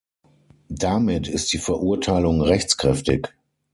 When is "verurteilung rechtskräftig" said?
1.59-3.27